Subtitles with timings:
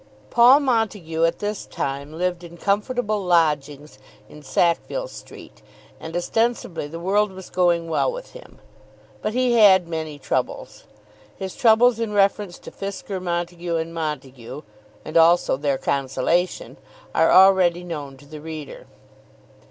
[0.31, 5.61] Paul Montague at this time lived in comfortable lodgings in Sackville Street,
[5.99, 8.57] and ostensibly the world was going well with him.
[9.21, 10.85] But he had many troubles.
[11.35, 14.63] His troubles in reference to Fisker, Montague, and Montague,
[15.05, 16.77] and also their consolation,
[17.13, 18.87] are already known to the reader.